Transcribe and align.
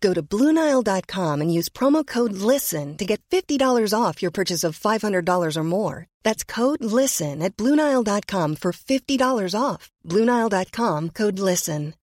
Go 0.00 0.14
to 0.14 0.22
BlueNile.com 0.22 1.40
and 1.40 1.52
use 1.52 1.68
promo 1.68 2.06
code 2.06 2.32
LISTEN 2.32 2.96
to 2.96 3.04
get 3.04 3.20
$50 3.30 3.92
off 3.92 4.22
your 4.22 4.30
purchase 4.30 4.64
of 4.64 4.78
$500 4.78 5.56
or 5.56 5.64
more. 5.64 6.06
That's 6.22 6.44
code 6.44 6.82
LISTEN 6.84 7.42
at 7.42 7.56
BlueNile.com 7.56 8.56
for 8.56 8.72
$50 8.72 9.60
off. 9.60 9.90
BlueNile.com 10.04 11.10
code 11.10 11.38
LISTEN. 11.38 11.94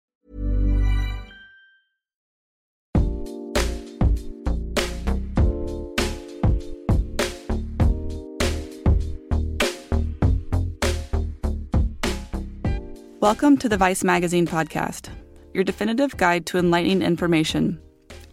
Welcome 13.24 13.56
to 13.60 13.70
the 13.70 13.78
Vice 13.78 14.04
Magazine 14.04 14.46
podcast, 14.46 15.08
your 15.54 15.64
definitive 15.64 16.18
guide 16.18 16.46
to 16.48 16.58
enlightening 16.58 17.02
information. 17.02 17.80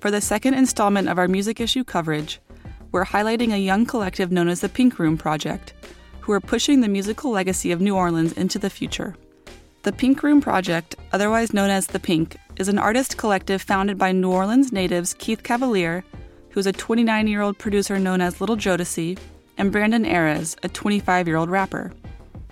For 0.00 0.10
the 0.10 0.22
second 0.22 0.54
installment 0.54 1.10
of 1.10 1.18
our 1.18 1.28
music 1.28 1.60
issue 1.60 1.84
coverage, 1.84 2.40
we're 2.90 3.04
highlighting 3.04 3.52
a 3.52 3.58
young 3.58 3.84
collective 3.84 4.32
known 4.32 4.48
as 4.48 4.62
the 4.62 4.70
Pink 4.70 4.98
Room 4.98 5.18
Project, 5.18 5.74
who 6.20 6.32
are 6.32 6.40
pushing 6.40 6.80
the 6.80 6.88
musical 6.88 7.30
legacy 7.30 7.70
of 7.70 7.82
New 7.82 7.94
Orleans 7.94 8.32
into 8.32 8.58
the 8.58 8.70
future. 8.70 9.14
The 9.82 9.92
Pink 9.92 10.22
Room 10.22 10.40
Project, 10.40 10.96
otherwise 11.12 11.52
known 11.52 11.68
as 11.68 11.86
The 11.86 12.00
Pink, 12.00 12.38
is 12.56 12.68
an 12.68 12.78
artist 12.78 13.18
collective 13.18 13.60
founded 13.60 13.98
by 13.98 14.10
New 14.12 14.32
Orleans 14.32 14.72
natives 14.72 15.12
Keith 15.12 15.42
Cavalier, 15.42 16.02
who's 16.48 16.66
a 16.66 16.72
29 16.72 17.26
year 17.26 17.42
old 17.42 17.58
producer 17.58 17.98
known 17.98 18.22
as 18.22 18.40
Little 18.40 18.56
Jodeci, 18.56 19.18
and 19.58 19.70
Brandon 19.70 20.06
Ares, 20.06 20.56
a 20.62 20.70
25 20.70 21.28
year 21.28 21.36
old 21.36 21.50
rapper. 21.50 21.92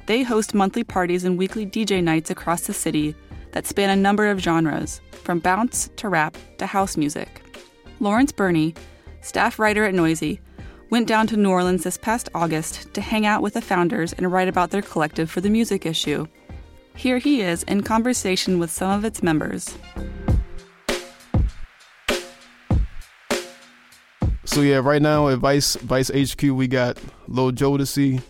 They 0.04 0.22
host 0.22 0.52
monthly 0.52 0.84
parties 0.84 1.24
and 1.24 1.38
weekly 1.38 1.64
DJ 1.64 2.02
nights 2.02 2.30
across 2.30 2.66
the 2.66 2.74
city 2.74 3.14
that 3.52 3.66
span 3.66 3.90
a 3.90 3.96
number 3.96 4.26
of 4.28 4.40
genres, 4.40 5.00
from 5.24 5.38
bounce 5.38 5.90
to 5.96 6.08
rap 6.08 6.36
to 6.58 6.66
house 6.66 6.96
music. 6.96 7.42
Lawrence 8.00 8.32
Burney, 8.32 8.74
staff 9.20 9.58
writer 9.58 9.84
at 9.84 9.94
Noisey, 9.94 10.40
went 10.90 11.06
down 11.06 11.26
to 11.26 11.36
New 11.36 11.50
Orleans 11.50 11.84
this 11.84 11.98
past 11.98 12.28
August 12.34 12.92
to 12.94 13.00
hang 13.00 13.26
out 13.26 13.42
with 13.42 13.54
the 13.54 13.60
founders 13.60 14.12
and 14.12 14.30
write 14.32 14.48
about 14.48 14.70
their 14.70 14.82
collective 14.82 15.30
for 15.30 15.40
the 15.40 15.50
music 15.50 15.84
issue. 15.84 16.26
Here 16.94 17.18
he 17.18 17.42
is 17.42 17.62
in 17.64 17.82
conversation 17.82 18.58
with 18.58 18.70
some 18.70 18.90
of 18.90 19.04
its 19.04 19.22
members. 19.22 19.76
So 24.44 24.62
yeah, 24.62 24.78
right 24.78 25.02
now 25.02 25.28
at 25.28 25.38
Vice 25.38 25.76
Vice 25.76 26.10
HQ 26.10 26.42
we 26.42 26.66
got 26.66 26.98
Lil 27.28 27.52
Jodeci, 27.52 28.22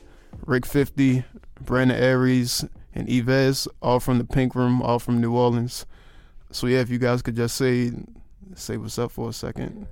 Rick 0.47 0.67
50, 0.67 1.25
Brandon 1.61 2.03
Ares, 2.03 2.65
and 2.99 3.09
Yves, 3.09 3.69
all 3.81 4.01
from 4.01 4.19
the 4.19 4.25
Pink 4.25 4.55
Room, 4.55 4.83
all 4.83 4.99
from 4.99 5.21
New 5.21 5.33
Orleans. 5.33 5.87
So 6.51 6.67
yeah, 6.67 6.81
if 6.81 6.91
you 6.91 6.99
guys 6.99 7.23
could 7.23 7.37
just 7.37 7.57
say 7.57 7.93
say 8.55 8.77
what's 8.77 8.99
up 8.99 9.13
for 9.13 9.29
a 9.29 9.33
second. 9.33 9.87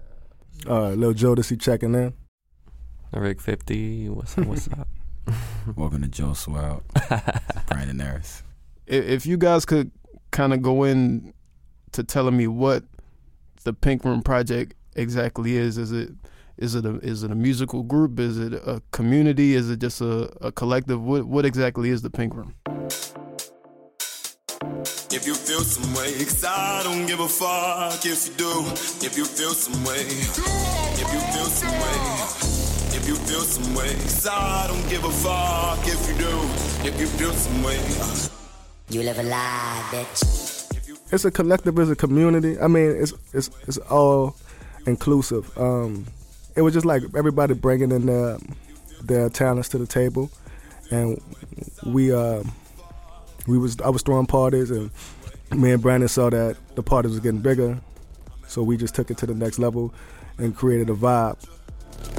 Uh, 0.67 0.91
Lil 0.91 1.15
Jodeci 1.15 1.61
checking 1.61 1.95
in. 1.95 2.13
Rick 3.13 3.41
50, 3.41 4.09
what's 4.11 4.37
up? 4.37 4.47
What's 4.47 4.69
up? 4.69 4.89
Welcome 5.77 6.03
to 6.03 6.09
Joe 6.09 6.35
Swell, 6.35 6.83
Brandon 7.69 8.01
Ares. 8.01 8.43
If, 8.87 9.05
if 9.05 9.27
you 9.27 9.37
guys 9.37 9.65
could 9.65 9.91
kind 10.33 10.53
of 10.53 10.61
go 10.61 10.85
in 10.85 11.33
to 11.93 12.03
telling 12.03 12.37
me 12.37 12.47
what 12.47 12.85
the 13.65 13.73
Pink 13.73 14.05
Room 14.05 14.23
Project 14.23 14.75
exactly 14.97 15.57
is, 15.57 15.79
is 15.79 15.93
it 15.93 16.11
is 16.59 16.75
it 16.75 16.87
a 16.87 16.97
is 17.01 17.23
it 17.23 17.31
a 17.31 17.35
musical 17.35 17.83
group? 17.83 18.19
Is 18.19 18.39
it 18.39 18.55
a 18.55 18.83
community? 18.91 19.55
Is 19.55 19.69
it 19.69 19.79
just 19.79 20.01
a, 20.01 20.31
a 20.41 20.53
collective? 20.53 21.03
What 21.03 21.25
what 21.25 21.45
exactly 21.45 21.91
is 21.91 22.03
the 22.03 22.11
Pink 22.11 22.35
Room? 22.35 22.55
If 25.11 25.27
you 25.27 25.35
feel 25.35 25.61
some 25.61 25.95
way, 25.95 26.13
cause 26.25 26.45
I 26.45 26.83
don't 26.83 27.07
give 27.07 27.21
a 27.21 27.29
fuck 27.29 28.05
if 28.05 28.29
you 28.29 28.35
do. 28.37 28.53
If 29.05 29.17
you 29.17 29.25
feel 29.25 29.51
some 29.51 29.85
way, 29.85 30.01
if 30.01 31.09
you 31.13 31.21
feel 31.33 31.47
some 31.47 31.73
way, 31.73 32.97
if 32.97 33.09
you 33.09 33.17
feel 33.17 33.41
some 33.41 33.75
way, 33.75 33.93
cause 33.93 34.27
I 34.27 34.67
don't 34.69 34.89
give 34.89 35.05
a 35.05 35.11
fuck 35.11 35.79
if 35.87 36.09
you 36.09 36.17
do. 36.17 36.89
If 36.89 37.01
you 37.01 37.07
feel 37.07 37.33
some 37.33 37.63
way, 37.63 37.79
you 38.89 39.03
live 39.03 39.19
a 39.19 39.23
lie, 39.23 39.83
bitch. 39.91 40.47
It's 41.13 41.25
a 41.25 41.31
collective, 41.31 41.79
it's 41.79 41.91
a 41.91 41.97
community. 41.97 42.59
I 42.59 42.67
mean, 42.67 42.97
it's 42.97 43.13
it's 43.33 43.51
it's 43.69 43.79
all 43.79 44.37
inclusive. 44.87 45.57
Um, 45.59 46.07
it 46.57 46.63
was 46.63 46.75
just 46.75 46.87
like 46.87 47.03
everybody 47.15 47.55
bringing 47.55 47.93
in 47.93 48.07
their 48.07 48.39
their 49.03 49.29
talents 49.29 49.69
to 49.71 49.79
the 49.79 49.87
table, 49.87 50.31
and 50.91 51.21
we 51.85 52.13
uh, 52.13 52.43
we 53.47 53.59
was 53.59 53.79
I 53.81 53.91
was 53.91 54.03
throwing 54.03 54.27
parties, 54.27 54.71
and 54.71 54.91
me 55.55 55.73
and 55.73 55.83
Brandon 55.83 56.09
saw 56.09 56.31
that 56.31 56.57
the 56.75 56.83
parties 56.83 57.13
was 57.13 57.21
getting 57.21 57.41
bigger, 57.41 57.79
so 58.49 58.63
we 58.63 58.77
just 58.77 58.95
took 58.95 59.11
it 59.11 59.19
to 59.19 59.27
the 59.27 59.35
next 59.35 59.59
level 59.59 59.95
and 60.39 60.57
created 60.57 60.91
a 60.91 60.95
vibe. 60.95 61.39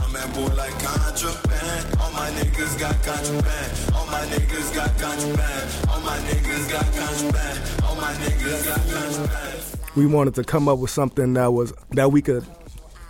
I'm 0.02 0.16
at 0.16 0.34
boy 0.34 0.56
like 0.56 0.72
contraband. 0.80 2.00
All 2.00 2.12
my 2.12 2.30
niggas 2.30 2.80
got 2.80 2.96
contraband. 3.04 3.96
All 3.96 4.06
my 4.06 4.22
niggas 4.26 4.76
got 4.76 4.98
contraband. 5.00 5.90
All 5.90 6.02
my 6.02 6.18
niggas 6.20 6.72
got 6.72 6.86
contraband. 6.94 7.84
All 7.84 7.96
my 7.96 8.14
niggas 8.14 8.66
got 8.66 8.80
contraband. 8.94 9.64
We 9.96 10.06
wanted 10.06 10.36
to 10.36 10.44
come 10.44 10.68
up 10.68 10.78
with 10.78 10.92
something 10.92 11.34
that 11.34 11.52
was 11.52 11.74
that 11.92 12.12
we 12.12 12.22
could 12.22 12.46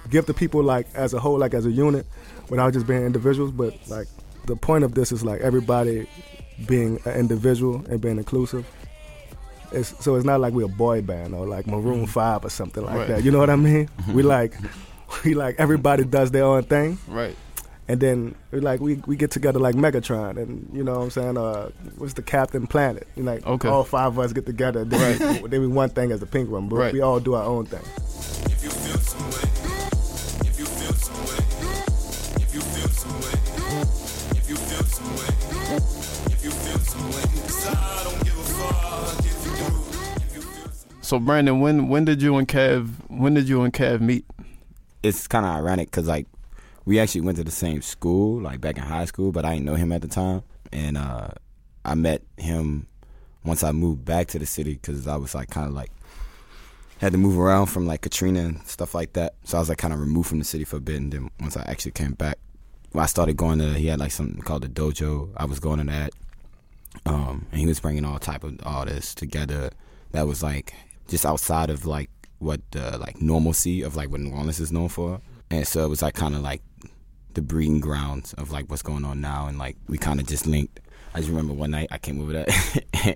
give 0.10 0.26
the 0.26 0.34
people 0.34 0.64
like 0.64 0.88
as 0.96 1.14
a 1.14 1.20
whole, 1.20 1.38
like 1.38 1.54
as 1.54 1.66
a 1.66 1.72
unit, 1.72 2.06
without 2.50 2.74
just 2.74 2.88
being 2.88 3.04
individuals. 3.04 3.52
But 3.52 3.76
like 3.88 4.08
the 4.46 4.56
point 4.56 4.84
of 4.84 4.96
this 4.96 5.12
is 5.12 5.24
like 5.24 5.42
everybody 5.42 6.08
being 6.66 7.00
an 7.06 7.20
individual 7.20 7.86
and 7.90 8.02
being 8.02 8.18
inclusive. 8.18 8.66
It's, 9.72 9.94
so 10.04 10.16
it's 10.16 10.26
not 10.26 10.40
like 10.40 10.54
we're 10.54 10.66
a 10.66 10.70
boy 10.70 11.02
band 11.02 11.36
or 11.36 11.46
like 11.46 11.68
Maroon 11.68 12.04
mm-hmm. 12.04 12.06
Five 12.06 12.46
or 12.46 12.50
something 12.50 12.84
like 12.84 12.96
right. 12.96 13.08
that. 13.10 13.24
You 13.24 13.32
know 13.32 13.40
what 13.40 13.50
I 13.50 13.58
mean? 13.58 13.90
we 14.14 14.24
like, 14.24 14.54
we 15.26 15.34
like 15.34 15.56
everybody 15.60 16.06
does 16.06 16.32
their 16.32 16.46
own 16.46 16.64
thing. 16.64 16.98
Right. 17.08 17.36
And 17.90 18.02
then 18.02 18.36
we 18.52 18.60
like 18.60 18.82
we, 18.82 18.96
we 19.06 19.16
get 19.16 19.32
together 19.32 19.60
like 19.60 19.76
Megatron 19.76 20.38
and 20.38 20.70
you 20.74 20.84
know 20.84 20.96
what 20.96 21.04
I'm 21.04 21.10
saying 21.10 21.38
uh 21.38 21.70
what's 21.98 22.14
the 22.14 22.22
Captain 22.22 22.68
Planet 22.68 23.08
you 23.16 23.24
know, 23.24 23.32
like 23.32 23.48
okay. 23.48 23.70
all 23.70 23.86
five 23.86 24.08
of 24.08 24.20
us 24.20 24.34
get 24.34 24.46
together 24.46 24.84
then, 24.84 25.20
right. 25.20 25.42
we, 25.42 25.48
then 25.50 25.62
we 25.62 25.68
one 25.68 25.90
thing 25.90 26.12
as 26.12 26.20
the 26.20 26.26
Pink 26.26 26.50
Room 26.50 26.68
but 26.68 26.76
right. 26.76 26.94
we 26.94 27.00
all 27.00 27.22
do 27.22 27.36
our 27.36 27.46
own 27.46 27.66
thing. 27.66 27.80
So 41.08 41.20
Brandon, 41.20 41.62
when 41.62 41.88
when 41.88 42.04
did 42.04 42.22
you 42.22 42.36
and 42.36 42.46
Kev 42.46 42.90
when 43.08 43.34
did 43.34 43.48
you 43.48 43.62
and 43.62 43.72
Kev 43.72 44.02
meet? 44.02 44.26
It's 45.02 45.26
kind 45.26 45.46
of 45.46 45.56
ironic 45.56 45.90
because 45.90 46.06
like 46.06 46.28
we 46.84 47.00
actually 47.00 47.22
went 47.22 47.38
to 47.38 47.46
the 47.46 47.52
same 47.52 47.82
school, 47.82 48.42
like 48.42 48.60
back 48.60 48.76
in 48.76 48.84
high 48.84 49.06
school, 49.06 49.32
but 49.32 49.46
I 49.46 49.54
didn't 49.54 49.68
know 49.68 49.76
him 49.76 49.94
at 49.94 50.02
the 50.02 50.10
time, 50.10 50.44
and 50.74 50.98
uh, 50.98 51.30
I 51.86 51.96
met 51.96 52.24
him 52.36 52.88
once 53.46 53.64
I 53.64 53.72
moved 53.72 54.04
back 54.04 54.28
to 54.28 54.40
the 54.40 54.46
city 54.46 54.74
because 54.74 55.08
I 55.08 55.16
was 55.16 55.34
like 55.34 55.50
kind 55.50 55.66
of 55.66 55.74
like 55.74 55.92
had 56.98 57.14
to 57.14 57.18
move 57.18 57.40
around 57.40 57.68
from 57.68 57.88
like 57.88 58.02
Katrina 58.02 58.42
and 58.42 58.68
stuff 58.68 58.94
like 58.94 59.14
that. 59.14 59.36
So 59.46 59.56
I 59.56 59.62
was 59.62 59.70
like 59.70 59.78
kind 59.78 59.94
of 59.94 60.02
removed 60.02 60.28
from 60.28 60.40
the 60.40 60.46
city 60.46 60.66
for 60.66 60.76
a 60.76 60.82
bit, 60.82 60.98
and 60.98 61.14
then 61.14 61.30
once 61.40 61.56
I 61.56 61.62
actually 61.70 61.92
came 61.92 62.16
back, 62.16 62.38
I 62.96 63.06
started 63.06 63.38
going 63.38 63.60
to. 63.60 63.74
He 63.74 63.88
had 63.88 64.00
like 64.00 64.12
something 64.12 64.42
called 64.42 64.64
the 64.64 64.70
dojo. 64.70 65.30
I 65.38 65.46
was 65.46 65.60
going 65.60 65.80
to 65.80 65.86
that, 65.86 66.14
um, 67.06 67.46
and 67.52 67.60
he 67.60 67.68
was 67.68 67.80
bringing 67.80 68.06
all 68.06 68.20
type 68.20 68.44
of 68.44 68.60
artists 68.64 69.14
together. 69.14 69.72
That 70.12 70.28
was 70.28 70.42
like 70.42 70.74
just 71.08 71.26
outside 71.26 71.70
of 71.70 71.86
like 71.86 72.10
what 72.40 72.62
the 72.72 72.98
like 72.98 73.22
normalcy 73.22 73.82
of 73.82 73.96
like 73.96 74.10
what 74.10 74.22
New 74.22 74.32
Orleans 74.32 74.60
is 74.60 74.72
known 74.72 74.90
for. 74.90 75.22
And 75.50 75.68
so 75.68 75.86
it 75.86 75.90
was 75.90 76.02
like 76.02 76.14
kind 76.16 76.36
of 76.36 76.42
like 76.42 76.62
the 77.34 77.42
breeding 77.42 77.80
grounds 77.80 78.34
of 78.34 78.52
like 78.52 78.70
what's 78.70 78.82
going 78.82 79.06
on 79.06 79.22
now, 79.22 79.48
and 79.48 79.58
like 79.58 79.78
we 79.88 79.98
kind 79.98 80.20
of 80.20 80.28
just 80.28 80.48
linked. 80.48 80.80
I 81.14 81.20
just 81.20 81.30
remember 81.30 81.54
one 81.54 81.72
night 81.72 81.88
I 81.92 81.98
came 81.98 82.22
over 82.22 82.34
there, 82.34 82.48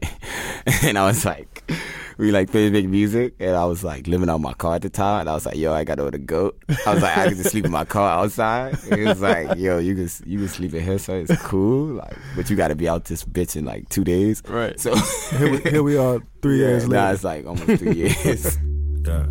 and 0.83 0.97
I 0.97 1.05
was 1.05 1.25
like, 1.25 1.69
we 2.17 2.31
like 2.31 2.49
finished 2.49 2.73
big 2.73 2.89
music, 2.89 3.33
and 3.39 3.55
I 3.55 3.65
was 3.65 3.83
like 3.83 4.07
living 4.07 4.29
out 4.29 4.39
my 4.41 4.53
car 4.53 4.75
at 4.75 4.81
the 4.81 4.89
time, 4.89 5.21
and 5.21 5.29
I 5.29 5.33
was 5.33 5.45
like, 5.45 5.55
"Yo, 5.55 5.73
I 5.73 5.83
got 5.83 5.97
nowhere 5.97 6.11
to 6.11 6.17
go." 6.17 6.53
I 6.85 6.93
was 6.93 7.03
like, 7.03 7.17
"I 7.17 7.27
can 7.27 7.37
just 7.37 7.51
sleep 7.51 7.65
in 7.65 7.71
my 7.71 7.85
car 7.85 8.09
outside." 8.23 8.77
It 8.89 9.07
was 9.07 9.21
like, 9.21 9.57
"Yo, 9.57 9.77
you 9.79 9.95
can 9.95 10.09
you 10.25 10.39
can 10.39 10.47
sleep 10.47 10.73
in 10.73 10.83
here, 10.83 10.99
so 10.99 11.13
it's 11.15 11.35
cool." 11.43 11.95
Like, 11.95 12.17
but 12.35 12.49
you 12.49 12.55
got 12.55 12.69
to 12.69 12.75
be 12.75 12.87
out 12.89 13.05
this 13.05 13.23
bitch 13.23 13.55
in 13.55 13.65
like 13.65 13.87
two 13.89 14.03
days. 14.03 14.41
Right. 14.47 14.79
So 14.79 14.95
Here 15.37 15.51
we, 15.51 15.57
here 15.69 15.83
we 15.83 15.97
are, 15.97 16.19
three 16.41 16.59
yeah, 16.61 16.67
years 16.67 16.87
now 16.87 17.01
later. 17.05 17.13
it's 17.13 17.23
like 17.23 17.45
almost 17.45 17.79
three 17.79 17.95
years. 17.95 18.57
Yeah. 19.03 19.25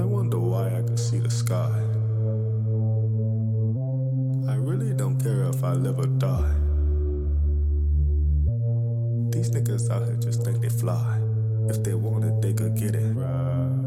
I 0.00 0.04
wonder 0.04 0.38
why 0.40 0.66
I 0.66 0.82
can 0.82 0.96
see 0.96 1.18
the 1.20 1.30
sky. 1.30 1.70
I 4.50 4.56
really 4.56 4.92
don't 4.94 5.16
care 5.22 5.44
if 5.44 5.62
I 5.62 5.74
live 5.74 5.98
or 6.00 6.06
die. 6.06 6.52
These 9.30 9.50
niggas 9.52 9.90
out 9.90 10.04
here 10.06 10.16
just 10.16 10.42
think 10.42 10.60
they 10.60 10.68
fly. 10.70 11.20
If 11.68 11.82
they 11.82 11.94
want 11.94 12.24
it, 12.24 12.40
they 12.42 12.52
could 12.52 12.76
get 12.76 12.94
it. 12.94 13.16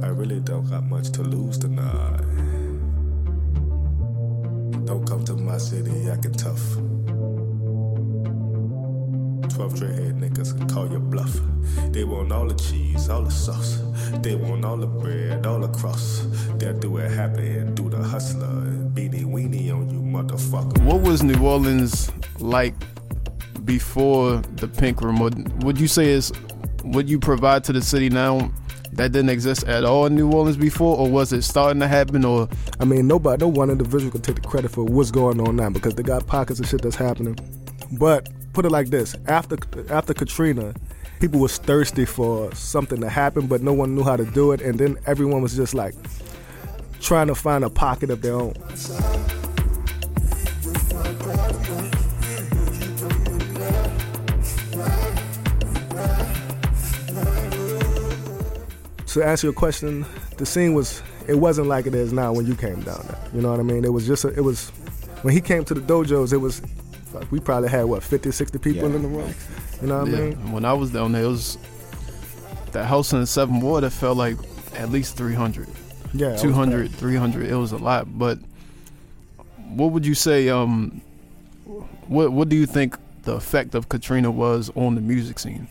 I 0.03 0.07
really 0.07 0.39
don't 0.39 0.69
got 0.69 0.83
much 0.85 1.11
to 1.11 1.21
lose 1.21 1.57
tonight. 1.57 2.21
Don't 4.85 5.05
come 5.07 5.25
to 5.25 5.33
my 5.35 5.57
city 5.57 6.09
acting 6.09 6.33
tough. 6.33 6.61
12 9.55 9.73
dreadhead 9.73 10.19
niggas 10.19 10.57
can 10.57 10.67
call 10.67 10.91
you 10.91 10.99
bluff. 10.99 11.39
They 11.91 12.03
want 12.03 12.31
all 12.31 12.47
the 12.47 12.55
cheese, 12.55 13.09
all 13.09 13.23
the 13.23 13.31
sauce. 13.31 13.81
They 14.21 14.35
want 14.35 14.65
all 14.65 14.77
the 14.77 14.87
bread, 14.87 15.45
all 15.45 15.59
the 15.59 15.69
cross. 15.69 16.27
They'll 16.57 16.77
do 16.77 16.97
it 16.97 17.11
happy 17.11 17.57
and 17.57 17.75
do 17.75 17.89
the 17.89 18.03
hustler. 18.03 18.47
Beanie 18.93 19.25
weenie 19.25 19.71
on 19.73 19.89
you, 19.89 20.01
motherfucker. 20.01 20.83
What 20.83 21.01
was 21.01 21.23
New 21.23 21.41
Orleans 21.45 22.11
like 22.39 22.75
before 23.63 24.37
the 24.57 24.67
Pink 24.67 25.01
Room? 25.01 25.19
Would 25.61 25.79
you 25.79 25.87
say 25.87 26.09
is 26.09 26.31
what 26.85 27.07
you 27.07 27.19
provide 27.19 27.63
to 27.65 27.73
the 27.73 27.81
city 27.81 28.09
now 28.09 28.51
that 28.93 29.11
didn't 29.11 29.29
exist 29.29 29.63
at 29.65 29.83
all 29.83 30.05
in 30.05 30.15
New 30.15 30.31
Orleans 30.31 30.57
before, 30.57 30.97
or 30.97 31.09
was 31.09 31.33
it 31.33 31.41
starting 31.41 31.79
to 31.81 31.87
happen? 31.87 32.23
Or 32.23 32.47
I 32.79 32.85
mean, 32.85 33.07
nobody, 33.07 33.41
no 33.41 33.49
one 33.49 33.69
individual 33.69 34.11
can 34.11 34.21
take 34.21 34.35
the 34.35 34.47
credit 34.47 34.71
for 34.71 34.83
what's 34.83 35.11
going 35.11 35.39
on 35.45 35.55
now 35.55 35.69
because 35.69 35.95
they 35.95 36.03
got 36.03 36.25
pockets 36.27 36.59
of 36.59 36.67
shit 36.67 36.81
that's 36.81 36.95
happening. 36.95 37.37
But 37.91 38.29
put 38.53 38.65
it 38.65 38.71
like 38.71 38.87
this: 38.89 39.15
after 39.27 39.57
after 39.89 40.13
Katrina, 40.13 40.73
people 41.19 41.39
was 41.39 41.57
thirsty 41.57 42.05
for 42.05 42.53
something 42.55 43.01
to 43.01 43.09
happen, 43.09 43.47
but 43.47 43.61
no 43.61 43.73
one 43.73 43.95
knew 43.95 44.03
how 44.03 44.15
to 44.15 44.25
do 44.25 44.51
it, 44.51 44.61
and 44.61 44.79
then 44.79 44.97
everyone 45.05 45.41
was 45.41 45.55
just 45.55 45.73
like 45.73 45.95
trying 47.01 47.27
to 47.27 47.35
find 47.35 47.63
a 47.63 47.69
pocket 47.69 48.09
of 48.09 48.21
their 48.21 48.35
own. 48.35 48.53
To 59.15 59.25
answer 59.25 59.47
your 59.47 59.53
question, 59.53 60.05
the 60.35 60.45
scene 60.45 60.73
was 60.73 61.01
it 61.25 61.35
wasn't 61.35 61.69
like 61.69 61.85
it 61.85 61.95
is 61.95 62.11
now 62.11 62.33
when 62.33 62.45
you 62.45 62.53
came 62.53 62.81
down 62.81 63.01
there. 63.07 63.17
You 63.33 63.39
know 63.41 63.49
what 63.49 63.61
I 63.61 63.63
mean? 63.63 63.85
It 63.85 63.93
was 63.93 64.05
just 64.05 64.25
a, 64.25 64.27
it 64.27 64.41
was 64.41 64.71
when 65.21 65.33
he 65.33 65.39
came 65.39 65.63
to 65.65 65.73
the 65.73 65.79
dojos, 65.79 66.33
it 66.33 66.37
was 66.37 66.59
fuck, 67.13 67.31
we 67.31 67.39
probably 67.39 67.69
had 67.69 67.85
what 67.85 68.03
50, 68.03 68.31
60 68.31 68.57
people 68.59 68.89
Yeah. 68.89 68.95
in 68.97 69.01
the 69.03 69.07
room. 69.07 69.33
You 69.81 69.87
know 69.87 69.99
what 69.99 70.09
I 70.09 70.11
yeah, 70.11 70.19
mean? 70.31 70.51
when 70.51 70.65
I 70.65 70.73
was 70.73 70.91
down 70.91 71.13
there, 71.13 71.23
it 71.23 71.27
was 71.27 71.57
that 72.73 72.87
house 72.87 73.13
in 73.13 73.21
the 73.21 73.25
Seventh 73.25 73.63
Ward. 73.63 73.85
It 73.85 73.91
felt 73.91 74.17
like 74.17 74.35
at 74.75 74.89
least 74.89 75.15
300. 75.15 75.69
Yeah, 76.13 76.31
it 76.31 76.39
200 76.39 76.91
300 76.91 77.49
it 77.49 77.55
was 77.55 77.71
a 77.71 77.77
lot 77.77 78.17
but 78.19 78.37
what 79.69 79.91
would 79.91 80.05
you 80.05 80.13
say 80.13 80.49
um 80.49 81.01
what 82.07 82.33
what 82.33 82.49
do 82.49 82.57
you 82.57 82.65
think 82.65 82.97
the 83.23 83.33
effect 83.33 83.75
of 83.75 83.87
katrina 83.89 84.29
was 84.31 84.71
on 84.75 84.95
the 84.95 85.01
music 85.01 85.39
scene 85.39 85.67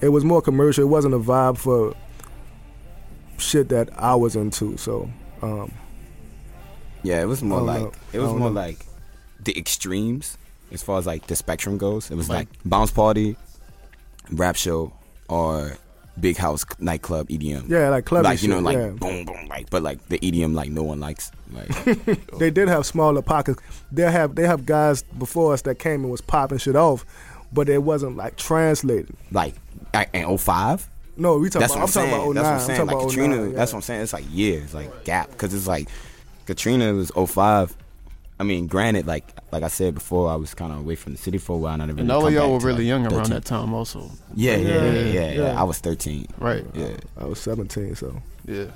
It 0.00 0.08
was 0.10 0.24
more 0.24 0.40
commercial. 0.42 0.84
It 0.84 0.88
wasn't 0.88 1.14
a 1.14 1.18
vibe 1.18 1.58
for 1.58 1.94
shit 3.38 3.68
that 3.70 3.88
I 3.96 4.14
was 4.14 4.36
into. 4.36 4.76
So 4.76 5.10
um, 5.42 5.72
Yeah, 7.02 7.20
it 7.22 7.26
was 7.26 7.42
more 7.42 7.60
like 7.60 7.82
know. 7.82 7.92
it 8.12 8.18
was 8.20 8.30
more 8.32 8.50
know. 8.50 8.60
like 8.60 8.84
the 9.40 9.56
extremes 9.58 10.36
as 10.72 10.82
far 10.82 10.98
as 10.98 11.06
like 11.06 11.26
the 11.26 11.36
spectrum 11.36 11.78
goes. 11.78 12.10
It 12.10 12.14
was 12.16 12.28
Like- 12.28 12.48
like, 12.48 12.48
bounce 12.64 12.90
party, 12.90 13.36
rap 14.30 14.56
show, 14.56 14.92
or 15.28 15.76
big 16.20 16.36
house 16.36 16.64
nightclub 16.80 17.28
EDM. 17.28 17.68
yeah, 17.68 17.90
like 17.90 18.04
clubby 18.04 18.24
like 18.24 18.42
you 18.42 18.48
know, 18.48 18.56
shit, 18.56 18.64
like 18.64 18.76
yeah. 18.76 18.88
boom, 18.90 19.24
boom, 19.24 19.46
like 19.48 19.70
but 19.70 19.82
like 19.84 20.04
the 20.08 20.18
EDM, 20.18 20.52
like 20.54 20.68
no 20.70 20.82
one 20.82 20.98
likes. 21.00 21.30
Like 21.52 21.68
they 22.38 22.50
did 22.50 22.68
have 22.68 22.84
smaller 22.86 23.22
pockets. 23.22 23.60
They 23.92 24.02
have 24.10 24.34
they 24.34 24.46
have 24.46 24.66
guys 24.66 25.02
before 25.02 25.54
us 25.54 25.62
that 25.62 25.78
came 25.78 26.02
and 26.02 26.10
was 26.10 26.20
popping 26.20 26.58
shit 26.58 26.74
off, 26.76 27.06
but 27.52 27.68
it 27.68 27.82
wasn't 27.82 28.16
like 28.16 28.36
translated. 28.36 29.14
like 29.32 29.54
in 30.12 30.38
05? 30.38 30.88
No, 31.16 31.38
we 31.38 31.48
talking 31.48 31.60
That's 31.62 31.72
about. 31.74 31.80
what 31.88 31.96
I'm, 31.96 32.04
I'm, 32.04 32.08
talking 32.08 32.10
saying. 32.10 32.14
about 32.14 32.34
09. 32.34 32.34
That's 32.34 32.44
what 32.44 32.52
I'm 32.52 32.60
saying. 32.60 32.80
I'm 32.80 32.86
Like 32.86 32.94
talking 32.94 33.08
Katrina, 33.08 33.34
about 33.34 33.44
09, 33.46 33.54
that's 33.54 33.70
yeah. 33.70 33.74
what 33.74 33.78
I'm 33.78 33.82
saying. 33.82 34.02
It's 34.02 34.12
like 34.12 34.24
years, 34.30 34.74
like 34.74 35.04
gap, 35.04 35.30
because 35.30 35.54
it's 35.54 35.66
like 35.66 35.88
Katrina 36.46 36.94
was 36.94 37.10
05. 37.10 37.76
I 38.40 38.44
mean, 38.44 38.68
granted, 38.68 39.06
like 39.08 39.24
like 39.50 39.64
I 39.64 39.68
said 39.68 39.94
before, 39.94 40.30
I 40.30 40.36
was 40.36 40.54
kind 40.54 40.72
of 40.72 40.78
away 40.78 40.94
from 40.94 41.12
the 41.12 41.18
city 41.18 41.38
for 41.38 41.54
a 41.56 41.58
while, 41.58 41.74
and 41.74 41.82
I 41.82 41.86
didn't 41.86 41.98
and 42.00 42.08
really 42.08 42.20
all 42.22 42.26
of 42.28 42.32
y'all 42.34 42.52
were 42.52 42.58
really 42.60 42.84
like, 42.84 42.86
young 42.86 43.12
around 43.12 43.30
that 43.30 43.44
time 43.44 43.74
also 43.74 44.10
Yeah, 44.34 44.56
yeah, 44.56 44.68
yeah, 44.68 44.74
Yeah, 44.74 44.92
yeah, 44.92 45.10
yeah, 45.10 45.32
yeah. 45.32 45.60
I 45.60 45.64
was 45.64 45.78
13. 45.78 46.26
right 46.38 46.64
Yeah. 46.74 46.96
I 47.16 47.24
was 47.24 47.40
17, 47.40 47.96
so 47.96 48.22
yeah 48.46 48.66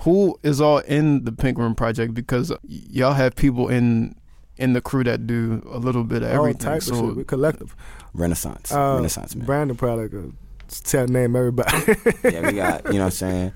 who 0.00 0.38
is 0.42 0.60
all 0.60 0.78
in 0.78 1.24
the 1.24 1.32
pink 1.32 1.58
room 1.58 1.74
project 1.74 2.14
because 2.14 2.52
y'all 2.66 3.12
have 3.14 3.34
people 3.36 3.68
in 3.68 4.14
in 4.56 4.72
the 4.74 4.80
crew 4.80 5.02
that 5.04 5.26
do 5.26 5.62
a 5.70 5.78
little 5.78 6.04
bit 6.04 6.22
of 6.22 6.28
all 6.30 6.36
everything 6.36 6.60
types 6.60 6.88
of 6.88 6.96
so 6.96 7.06
shit. 7.08 7.16
We 7.16 7.24
collective. 7.24 7.74
Renaissance, 8.12 8.72
Uh, 8.72 8.94
Renaissance 8.96 9.34
man. 9.36 9.46
Brandon 9.46 9.76
probably 9.76 10.08
could 10.08 10.36
tell 10.68 11.06
name 11.06 11.34
everybody. 11.36 11.76
yeah, 12.24 12.46
we 12.46 12.52
got 12.56 12.84
you 12.86 12.94
know 12.94 12.98
what 12.98 13.04
I'm 13.06 13.10
saying. 13.10 13.52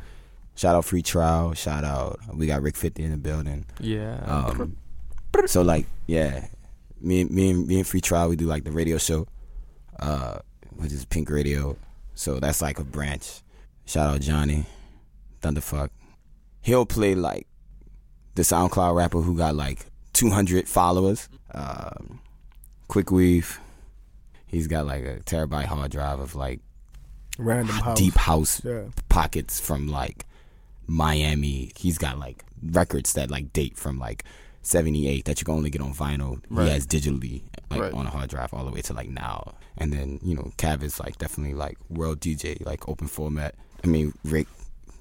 Shout 0.56 0.76
out 0.76 0.84
Free 0.84 1.02
Trial. 1.02 1.52
Shout 1.54 1.82
out. 1.84 2.20
We 2.32 2.46
got 2.46 2.62
Rick 2.62 2.76
50 2.76 3.02
in 3.02 3.10
the 3.10 3.16
building. 3.16 3.66
Yeah. 3.80 4.18
Um, 4.24 4.76
so 5.46 5.62
like 5.62 5.86
yeah, 6.06 6.46
me 7.00 7.22
and 7.22 7.30
me 7.30 7.50
and 7.50 7.66
me 7.66 7.78
and 7.78 7.86
Free 7.86 8.00
Trial 8.00 8.28
we 8.28 8.36
do 8.36 8.46
like 8.46 8.64
the 8.64 8.70
radio 8.70 8.96
show, 8.98 9.26
uh, 9.98 10.38
which 10.76 10.92
is 10.92 11.04
Pink 11.04 11.28
Radio. 11.30 11.76
So 12.14 12.38
that's 12.38 12.62
like 12.62 12.78
a 12.78 12.84
branch. 12.84 13.40
Shout 13.86 14.14
out 14.14 14.20
Johnny, 14.20 14.64
Thunderfuck. 15.42 15.90
He'll 16.64 16.86
play 16.86 17.14
like 17.14 17.46
the 18.34 18.42
SoundCloud 18.42 18.96
rapper 18.96 19.20
who 19.20 19.36
got 19.36 19.54
like 19.54 19.86
200 20.14 20.66
followers. 20.68 21.28
Um, 21.52 22.20
Quick 22.88 23.10
Weave. 23.10 23.60
He's 24.46 24.66
got 24.66 24.86
like 24.86 25.04
a 25.04 25.20
terabyte 25.20 25.66
hard 25.66 25.90
drive 25.92 26.20
of 26.20 26.34
like 26.34 26.60
Random 27.38 27.74
house. 27.76 27.98
deep 27.98 28.14
house 28.14 28.62
Yeah. 28.64 28.84
pockets 29.08 29.60
from 29.60 29.88
like 29.88 30.24
Miami. 30.86 31.72
He's 31.76 31.98
got 31.98 32.18
like 32.18 32.44
records 32.62 33.12
that 33.14 33.30
like 33.30 33.52
date 33.52 33.76
from 33.76 33.98
like 33.98 34.24
78 34.62 35.24
that 35.26 35.40
you 35.40 35.44
can 35.44 35.54
only 35.54 35.70
get 35.70 35.82
on 35.82 35.92
vinyl. 35.92 36.40
Right. 36.48 36.66
He 36.66 36.70
has 36.72 36.86
digitally 36.86 37.42
like 37.70 37.80
Right. 37.82 37.92
on 37.92 38.06
a 38.06 38.10
hard 38.10 38.30
drive 38.30 38.54
all 38.54 38.64
the 38.64 38.70
way 38.72 38.80
to 38.82 38.92
like 38.94 39.08
now. 39.10 39.54
And 39.76 39.92
then, 39.92 40.20
you 40.22 40.34
know, 40.34 40.52
Cav 40.56 40.82
is 40.82 40.98
like 41.00 41.18
definitely 41.18 41.54
like 41.54 41.76
world 41.90 42.20
DJ, 42.20 42.64
like 42.64 42.88
open 42.88 43.06
format. 43.08 43.54
I 43.82 43.86
mean, 43.88 44.14
Rick 44.24 44.46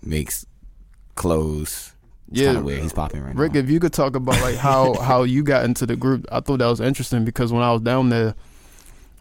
makes 0.02 0.46
clothes. 1.16 1.94
It's 2.32 2.42
Yeah, 2.42 2.60
weird. 2.60 2.82
He's 2.82 2.94
popping 2.94 3.24
right 3.24 3.36
Rick, 3.36 3.54
now. 3.54 3.60
if 3.60 3.70
you 3.70 3.80
could 3.80 3.94
talk 3.94 4.16
about 4.16 4.40
like 4.42 4.56
how 4.56 4.94
how 5.02 5.24
you 5.24 5.44
got 5.44 5.66
into 5.66 5.86
the 5.86 5.96
group, 5.96 6.26
I 6.32 6.40
thought 6.40 6.60
that 6.60 6.68
was 6.68 6.82
interesting 6.82 7.26
because 7.26 7.52
when 7.54 7.62
I 7.64 7.72
was 7.72 7.82
down 7.82 8.10
there, 8.10 8.34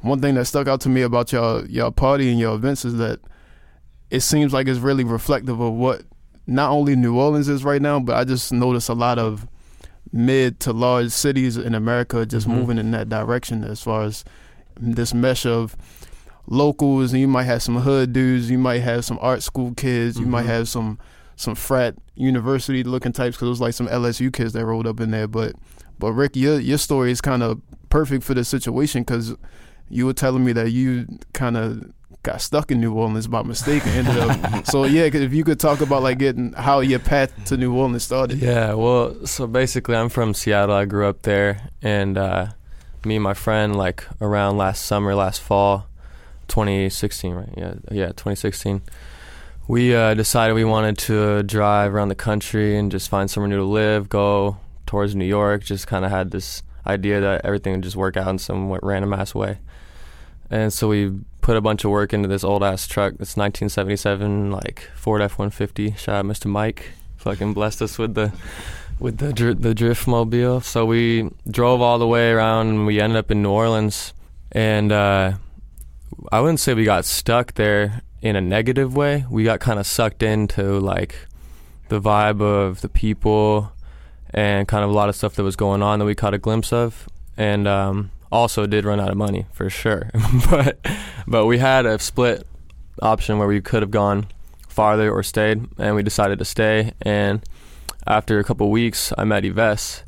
one 0.00 0.20
thing 0.20 0.34
that 0.36 0.46
stuck 0.46 0.66
out 0.68 0.80
to 0.82 0.88
me 0.88 1.02
about 1.02 1.32
y'all 1.32 1.64
y'all 1.66 1.90
party 1.90 2.30
and 2.30 2.38
your 2.40 2.54
events 2.54 2.84
is 2.84 2.96
that 2.96 3.20
it 4.10 4.20
seems 4.20 4.52
like 4.52 4.66
it's 4.68 4.80
really 4.80 5.04
reflective 5.04 5.60
of 5.60 5.72
what 5.74 6.02
not 6.46 6.70
only 6.70 6.96
New 6.96 7.18
Orleans 7.18 7.48
is 7.48 7.64
right 7.64 7.80
now, 7.80 8.00
but 8.00 8.16
I 8.16 8.24
just 8.24 8.52
noticed 8.52 8.88
a 8.88 8.94
lot 8.94 9.18
of 9.18 9.46
mid 10.12 10.60
to 10.60 10.72
large 10.72 11.10
cities 11.10 11.56
in 11.56 11.74
America 11.74 12.26
just 12.26 12.46
Mhm. 12.46 12.54
moving 12.56 12.78
in 12.78 12.90
that 12.90 13.08
direction 13.08 13.64
as 13.64 13.80
far 13.82 14.02
as 14.02 14.24
this 14.78 15.14
mesh 15.14 15.46
of 15.46 15.76
locals 16.46 17.12
and 17.12 17.20
you 17.20 17.28
might 17.28 17.44
have 17.44 17.62
some 17.62 17.76
hood 17.76 18.12
dudes, 18.12 18.50
you 18.50 18.58
might 18.58 18.80
have 18.80 19.04
some 19.04 19.18
art 19.22 19.42
school 19.42 19.72
kids, 19.74 20.18
you 20.18 20.26
might 20.26 20.44
Mhm. 20.44 20.48
have 20.48 20.68
some 20.68 20.98
some 21.42 21.54
frat 21.54 21.94
university 22.14 22.82
looking 22.84 23.12
types 23.12 23.36
because 23.36 23.46
it 23.46 23.50
was 23.50 23.60
like 23.60 23.74
some 23.74 23.88
LSU 23.88 24.32
kids 24.32 24.52
that 24.52 24.64
rolled 24.64 24.86
up 24.86 25.00
in 25.00 25.10
there. 25.10 25.26
But 25.28 25.54
but 25.98 26.12
Rick, 26.12 26.36
your 26.36 26.58
your 26.60 26.78
story 26.78 27.10
is 27.10 27.20
kind 27.20 27.42
of 27.42 27.60
perfect 27.90 28.24
for 28.24 28.34
the 28.34 28.44
situation 28.44 29.02
because 29.02 29.34
you 29.90 30.06
were 30.06 30.14
telling 30.14 30.44
me 30.44 30.52
that 30.52 30.70
you 30.70 31.06
kind 31.34 31.56
of 31.56 31.92
got 32.22 32.40
stuck 32.40 32.70
in 32.70 32.80
New 32.80 32.94
Orleans 32.94 33.26
by 33.26 33.42
mistake 33.42 33.84
and 33.84 34.06
ended 34.06 34.22
up. 34.22 34.66
so 34.72 34.84
yeah, 34.84 35.10
'cause 35.10 35.20
if 35.20 35.34
you 35.34 35.42
could 35.44 35.58
talk 35.58 35.80
about 35.80 36.02
like 36.02 36.18
getting 36.18 36.52
how 36.52 36.80
your 36.80 37.00
path 37.00 37.32
to 37.46 37.56
New 37.56 37.74
Orleans 37.74 38.04
started. 38.04 38.38
Yeah, 38.38 38.74
well, 38.74 39.26
so 39.26 39.46
basically, 39.48 39.96
I'm 39.96 40.08
from 40.08 40.32
Seattle. 40.32 40.74
I 40.76 40.84
grew 40.84 41.06
up 41.08 41.22
there, 41.22 41.68
and 41.82 42.16
uh, 42.16 42.46
me 43.04 43.16
and 43.16 43.24
my 43.24 43.34
friend, 43.34 43.74
like 43.76 44.06
around 44.20 44.56
last 44.56 44.86
summer, 44.86 45.14
last 45.16 45.40
fall, 45.40 45.86
2016, 46.48 47.34
right? 47.34 47.48
Yeah, 47.56 47.74
yeah, 47.90 48.06
2016. 48.08 48.82
We 49.68 49.94
uh, 49.94 50.14
decided 50.14 50.54
we 50.54 50.64
wanted 50.64 50.98
to 50.98 51.42
drive 51.44 51.94
around 51.94 52.08
the 52.08 52.16
country 52.16 52.76
and 52.76 52.90
just 52.90 53.08
find 53.08 53.30
somewhere 53.30 53.48
new 53.48 53.58
to 53.58 53.64
live. 53.64 54.08
Go 54.08 54.56
towards 54.86 55.14
New 55.14 55.24
York. 55.24 55.62
Just 55.62 55.86
kind 55.86 56.04
of 56.04 56.10
had 56.10 56.32
this 56.32 56.62
idea 56.86 57.20
that 57.20 57.44
everything 57.44 57.74
would 57.74 57.82
just 57.82 57.96
work 57.96 58.16
out 58.16 58.28
in 58.28 58.38
some 58.38 58.72
random 58.82 59.12
ass 59.12 59.34
way. 59.34 59.58
And 60.50 60.72
so 60.72 60.88
we 60.88 61.12
put 61.40 61.56
a 61.56 61.60
bunch 61.60 61.84
of 61.84 61.90
work 61.90 62.12
into 62.12 62.28
this 62.28 62.42
old 62.42 62.64
ass 62.64 62.86
truck. 62.86 63.12
This 63.12 63.36
1977 63.36 64.50
like 64.50 64.90
Ford 64.96 65.22
F150. 65.22 65.96
Shout 65.96 66.16
out 66.16 66.24
Mr. 66.24 66.46
Mike. 66.46 66.90
Fucking 67.18 67.54
blessed 67.54 67.82
us 67.82 67.98
with 67.98 68.14
the 68.14 68.32
with 68.98 69.18
the 69.18 69.32
dr- 69.32 69.62
the 69.62 69.74
drift 69.74 70.08
mobile. 70.08 70.60
So 70.60 70.84
we 70.84 71.30
drove 71.48 71.80
all 71.80 72.00
the 72.00 72.06
way 72.06 72.32
around. 72.32 72.68
and 72.68 72.86
We 72.86 73.00
ended 73.00 73.16
up 73.16 73.30
in 73.30 73.42
New 73.42 73.50
Orleans, 73.50 74.12
and 74.50 74.90
uh, 74.90 75.32
I 76.32 76.40
wouldn't 76.40 76.58
say 76.60 76.74
we 76.74 76.84
got 76.84 77.04
stuck 77.04 77.54
there 77.54 78.02
in 78.22 78.36
a 78.36 78.40
negative 78.40 78.96
way. 78.96 79.26
We 79.28 79.44
got 79.44 79.60
kind 79.60 79.78
of 79.78 79.86
sucked 79.86 80.22
into 80.22 80.78
like 80.78 81.14
the 81.88 82.00
vibe 82.00 82.40
of 82.40 82.80
the 82.80 82.88
people 82.88 83.72
and 84.32 84.66
kind 84.66 84.82
of 84.82 84.90
a 84.90 84.94
lot 84.94 85.08
of 85.10 85.16
stuff 85.16 85.34
that 85.34 85.42
was 85.42 85.56
going 85.56 85.82
on 85.82 85.98
that 85.98 86.06
we 86.06 86.14
caught 86.14 86.32
a 86.32 86.38
glimpse 86.38 86.72
of, 86.72 87.08
and 87.36 87.68
um, 87.68 88.10
also 88.30 88.66
did 88.66 88.84
run 88.84 88.98
out 88.98 89.10
of 89.10 89.16
money 89.16 89.46
for 89.52 89.68
sure. 89.68 90.10
but 90.50 90.78
but 91.26 91.46
we 91.46 91.58
had 91.58 91.84
a 91.84 91.98
split 91.98 92.46
option 93.02 93.38
where 93.38 93.48
we 93.48 93.60
could 93.60 93.82
have 93.82 93.90
gone 93.90 94.26
farther 94.68 95.12
or 95.12 95.22
stayed, 95.22 95.66
and 95.78 95.94
we 95.94 96.02
decided 96.02 96.38
to 96.38 96.44
stay. 96.44 96.92
And 97.02 97.42
after 98.06 98.38
a 98.38 98.44
couple 98.44 98.70
weeks, 98.70 99.12
I 99.18 99.24
met 99.24 99.44
Yves, 99.44 100.02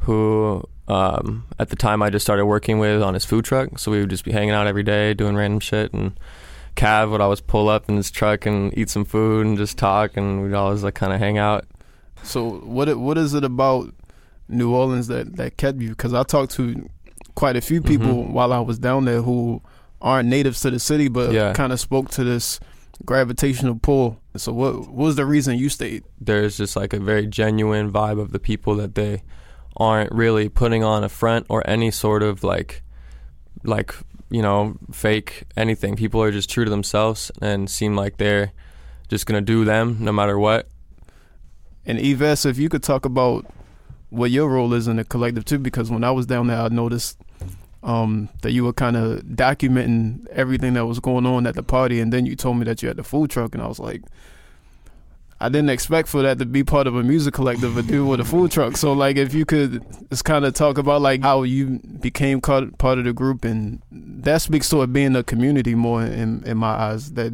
who 0.00 0.64
um, 0.88 1.46
at 1.58 1.68
the 1.68 1.76
time 1.76 2.02
I 2.02 2.10
just 2.10 2.26
started 2.26 2.46
working 2.46 2.78
with 2.78 3.02
on 3.02 3.14
his 3.14 3.24
food 3.24 3.44
truck. 3.44 3.78
So 3.78 3.92
we 3.92 4.00
would 4.00 4.10
just 4.10 4.24
be 4.24 4.32
hanging 4.32 4.50
out 4.50 4.66
every 4.66 4.82
day, 4.82 5.14
doing 5.14 5.36
random 5.36 5.60
shit. 5.60 5.92
And 5.92 6.18
Cav 6.76 7.10
would 7.10 7.20
always 7.20 7.40
pull 7.40 7.68
up 7.68 7.88
in 7.88 7.96
his 7.96 8.10
truck 8.10 8.46
and 8.46 8.76
eat 8.76 8.88
some 8.90 9.04
food 9.04 9.46
and 9.46 9.56
just 9.58 9.76
talk, 9.78 10.16
and 10.16 10.42
we'd 10.42 10.54
always 10.54 10.82
like 10.82 10.94
kind 10.94 11.12
of 11.12 11.18
hang 11.18 11.38
out. 11.38 11.64
So 12.22 12.58
what 12.60 12.88
it, 12.88 12.98
what 12.98 13.16
is 13.18 13.34
it 13.34 13.44
about 13.44 13.92
New 14.48 14.74
Orleans 14.74 15.06
that 15.08 15.36
that 15.36 15.56
kept 15.56 15.80
you? 15.80 15.90
Because 15.90 16.12
I 16.14 16.22
talked 16.22 16.52
to 16.52 16.88
quite 17.34 17.56
a 17.56 17.60
few 17.60 17.80
people 17.80 18.08
Mhm. 18.24 18.30
while 18.32 18.52
I 18.52 18.60
was 18.60 18.78
down 18.78 19.04
there 19.04 19.22
who 19.22 19.62
aren't 20.02 20.28
natives 20.28 20.60
to 20.62 20.70
the 20.70 20.78
city, 20.78 21.08
but 21.08 21.32
Yeah. 21.32 21.52
kind 21.52 21.72
of 21.72 21.80
spoke 21.80 22.10
to 22.10 22.24
this 22.24 22.58
gravitational 23.06 23.76
pull. 23.76 24.18
So 24.36 24.52
what, 24.52 24.80
what 24.80 24.92
was 24.92 25.16
the 25.16 25.24
reason 25.26 25.56
you 25.58 25.68
stayed? 25.68 26.04
there's 26.20 26.56
just 26.58 26.76
like 26.76 26.92
a 26.92 26.98
very 27.00 27.26
genuine 27.26 27.90
vibe 27.90 28.20
of 28.20 28.32
the 28.32 28.38
people 28.38 28.74
that 28.76 28.94
they 28.94 29.22
aren't 29.76 30.12
really 30.12 30.48
putting 30.48 30.84
on 30.84 31.02
a 31.04 31.08
front 31.08 31.46
or 31.48 31.62
any 31.68 31.90
sort 31.90 32.22
of 32.22 32.44
like 32.44 32.82
like 33.64 33.94
you 34.30 34.42
know 34.42 34.76
fake 34.92 35.44
anything. 35.56 35.96
People 35.96 36.22
are 36.22 36.30
just 36.30 36.48
true 36.48 36.64
to 36.64 36.70
themselves 36.70 37.30
and 37.42 37.68
seem 37.68 37.96
like 37.96 38.16
they're 38.16 38.52
just 39.08 39.26
gonna 39.26 39.40
do 39.40 39.64
them 39.64 39.98
no 40.00 40.12
matter 40.12 40.38
what. 40.38 40.68
And 41.84 41.98
Yves, 41.98 42.46
if 42.46 42.58
you 42.58 42.68
could 42.68 42.82
talk 42.82 43.04
about 43.04 43.46
what 44.10 44.30
your 44.30 44.48
role 44.48 44.72
is 44.74 44.88
in 44.88 44.96
the 44.96 45.04
collective 45.04 45.44
too, 45.44 45.58
because 45.58 45.90
when 45.90 46.04
I 46.04 46.10
was 46.10 46.26
down 46.26 46.48
there, 46.48 46.60
I 46.60 46.68
noticed 46.68 47.18
um, 47.82 48.28
that 48.42 48.52
you 48.52 48.64
were 48.64 48.72
kind 48.72 48.96
of 48.96 49.20
documenting 49.22 50.26
everything 50.28 50.74
that 50.74 50.86
was 50.86 51.00
going 51.00 51.26
on 51.26 51.46
at 51.46 51.54
the 51.54 51.62
party, 51.62 52.00
and 52.00 52.12
then 52.12 52.26
you 52.26 52.36
told 52.36 52.58
me 52.58 52.64
that 52.64 52.82
you 52.82 52.88
had 52.88 52.96
the 52.96 53.04
food 53.04 53.30
truck, 53.30 53.54
and 53.54 53.62
I 53.62 53.66
was 53.66 53.78
like, 53.78 54.02
I 55.42 55.48
didn't 55.48 55.70
expect 55.70 56.08
for 56.08 56.20
that 56.20 56.38
to 56.38 56.44
be 56.44 56.62
part 56.62 56.86
of 56.86 56.96
a 56.96 57.02
music 57.02 57.32
collective, 57.32 57.76
a 57.78 57.82
dude 57.82 58.06
with 58.06 58.20
a 58.20 58.24
food 58.24 58.50
truck. 58.50 58.76
So, 58.76 58.92
like, 58.92 59.16
if 59.16 59.32
you 59.32 59.46
could 59.46 59.82
just 60.10 60.24
kind 60.26 60.44
of 60.44 60.52
talk 60.52 60.76
about 60.76 61.00
like 61.00 61.22
how 61.22 61.44
you 61.44 61.80
became 62.00 62.42
part 62.42 62.76
part 62.76 62.98
of 62.98 63.04
the 63.04 63.14
group, 63.14 63.44
and 63.44 63.80
that 63.90 64.42
speaks 64.42 64.68
to 64.68 64.82
it 64.82 64.92
being 64.92 65.16
a 65.16 65.22
community 65.24 65.74
more 65.74 66.02
in 66.02 66.44
in 66.44 66.58
my 66.58 66.68
eyes 66.68 67.12
that 67.12 67.32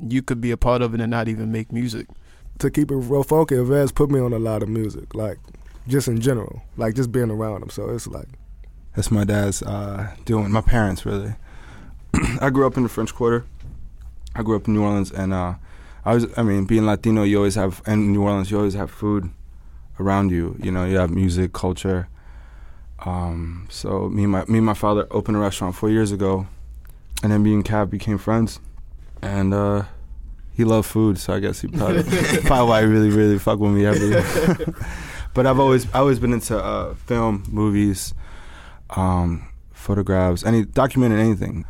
you 0.00 0.20
could 0.20 0.40
be 0.40 0.50
a 0.50 0.56
part 0.56 0.82
of 0.82 0.94
it 0.94 1.00
and 1.00 1.10
not 1.10 1.28
even 1.28 1.52
make 1.52 1.72
music. 1.72 2.08
To 2.58 2.70
keep 2.70 2.90
it 2.90 2.96
real 2.96 3.22
funky, 3.22 3.56
Vaz 3.56 3.92
put 3.92 4.10
me 4.10 4.18
on 4.20 4.32
a 4.32 4.38
lot 4.38 4.62
of 4.62 4.68
music, 4.68 5.14
like 5.14 5.38
just 5.86 6.08
in 6.08 6.20
general, 6.20 6.62
like 6.76 6.94
just 6.94 7.12
being 7.12 7.30
around 7.30 7.62
him. 7.62 7.70
So 7.70 7.88
it's 7.90 8.06
like 8.08 8.28
That's 8.96 9.10
my 9.12 9.24
dad's 9.24 9.62
uh, 9.62 10.10
doing. 10.24 10.50
My 10.50 10.60
parents 10.60 11.06
really. 11.06 11.36
I 12.40 12.50
grew 12.50 12.66
up 12.66 12.76
in 12.76 12.82
the 12.82 12.88
French 12.88 13.14
Quarter. 13.14 13.44
I 14.34 14.42
grew 14.42 14.56
up 14.56 14.66
in 14.66 14.74
New 14.74 14.82
Orleans, 14.82 15.12
and 15.12 15.32
uh, 15.32 15.54
I 16.04 16.14
was. 16.14 16.26
I 16.36 16.42
mean, 16.42 16.64
being 16.64 16.86
Latino, 16.86 17.22
you 17.22 17.38
always 17.38 17.54
have. 17.54 17.82
In 17.86 18.12
New 18.12 18.22
Orleans, 18.22 18.50
you 18.50 18.58
always 18.58 18.74
have 18.74 18.90
food 18.90 19.30
around 19.98 20.30
you. 20.30 20.56
You 20.62 20.70
know, 20.70 20.84
you 20.84 20.96
have 20.96 21.10
music, 21.10 21.52
culture. 21.52 22.08
Um, 23.04 23.66
so 23.70 24.08
me 24.08 24.24
and 24.24 24.32
my 24.32 24.44
me 24.46 24.58
and 24.58 24.66
my 24.66 24.74
father 24.74 25.06
opened 25.10 25.36
a 25.36 25.40
restaurant 25.40 25.74
four 25.74 25.90
years 25.90 26.12
ago, 26.12 26.46
and 27.22 27.32
then 27.32 27.42
me 27.42 27.54
and 27.54 27.64
Cav 27.64 27.90
became 27.90 28.18
friends, 28.18 28.60
and 29.22 29.52
uh, 29.52 29.84
he 30.52 30.64
loved 30.64 30.88
food, 30.88 31.18
so 31.18 31.32
I 31.34 31.40
guess 31.40 31.60
he 31.60 31.68
probably 31.68 32.02
probably 32.44 32.68
why 32.68 32.80
he 32.82 32.86
really 32.86 33.10
really 33.10 33.38
fuck 33.38 33.58
with 33.58 33.72
me 33.72 33.86
every. 33.86 34.10
but 35.34 35.46
I've 35.46 35.58
always 35.58 35.86
I 35.94 35.98
always 35.98 36.18
been 36.18 36.32
into 36.32 36.56
uh, 36.56 36.94
film, 36.94 37.44
movies 37.48 38.14
um, 38.90 39.48
photographs, 39.72 40.44
any 40.44 40.64
documenting 40.64 41.18
anything. 41.18 41.64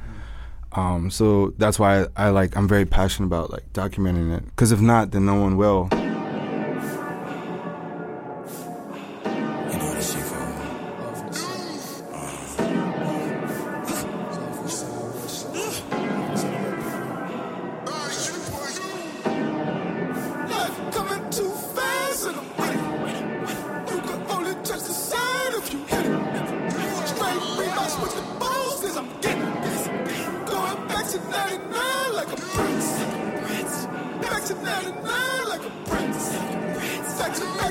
Um, 0.75 1.11
so 1.11 1.55
that's 1.59 1.79
why 1.79 2.03
I, 2.03 2.07
I 2.17 2.29
like 2.31 2.57
I'm 2.57 2.69
very 2.69 2.85
passionate 2.85 3.27
about 3.27 3.51
like 3.51 3.73
documenting 3.73 4.37
it. 4.37 4.45
Because 4.45 4.73
if 4.73 4.81
not, 4.81 5.13
then 5.13 5.25
no 5.25 5.35
one 5.35 5.57
will. 5.57 5.89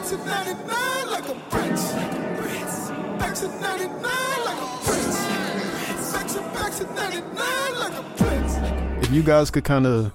Back 0.03 0.11
to 0.11 0.17
99 0.17 1.11
like 1.11 1.29
a 1.29 1.33
prince. 1.49 1.93
Back 1.93 3.35
to 3.35 3.47
99 3.47 4.01
like 4.43 4.57
a 4.57 4.79
prince. 4.83 5.17
Back 6.11 6.27
to 6.27 6.41
back 6.53 6.73
to 6.73 6.83
99 6.93 7.79
like 7.79 7.93
a 7.93 8.03
prince. 8.17 9.05
if 9.05 9.13
you 9.13 9.23
guys 9.23 9.49
could 9.49 9.63
kind 9.63 9.87
of 9.87 10.11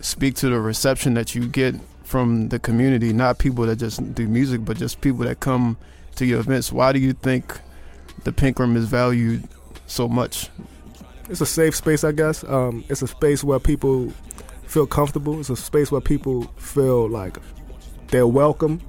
speak 0.00 0.34
to 0.34 0.50
the 0.50 0.60
reception 0.60 1.14
that 1.14 1.34
you 1.34 1.48
get 1.48 1.74
from 2.04 2.50
the 2.50 2.58
community, 2.58 3.14
not 3.14 3.38
people 3.38 3.64
that 3.64 3.76
just 3.76 4.14
do 4.14 4.28
music, 4.28 4.66
but 4.66 4.76
just 4.76 5.00
people 5.00 5.24
that 5.24 5.40
come 5.40 5.78
to 6.16 6.26
your 6.26 6.40
events, 6.40 6.70
why 6.70 6.92
do 6.92 6.98
you 6.98 7.14
think 7.14 7.58
the 8.24 8.32
Pink 8.32 8.58
Room 8.58 8.76
is 8.76 8.84
valued 8.84 9.48
so 9.86 10.06
much? 10.06 10.50
it's 11.30 11.40
a 11.40 11.46
safe 11.46 11.74
space, 11.74 12.04
I 12.04 12.12
guess. 12.12 12.44
Um, 12.44 12.84
it's 12.90 13.00
a 13.00 13.08
space 13.08 13.42
where 13.42 13.58
people 13.58 14.10
feel 14.66 14.86
comfortable. 14.86 15.40
It's 15.40 15.48
a 15.48 15.56
space 15.56 15.90
where 15.90 16.02
people 16.02 16.42
feel 16.58 17.08
like 17.08 17.38
they're 18.08 18.26
welcome, 18.26 18.82